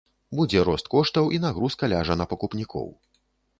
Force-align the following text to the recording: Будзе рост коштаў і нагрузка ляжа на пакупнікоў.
Будзе 0.37 0.63
рост 0.69 0.89
коштаў 0.93 1.29
і 1.37 1.41
нагрузка 1.45 1.91
ляжа 1.93 2.19
на 2.25 2.29
пакупнікоў. 2.35 2.93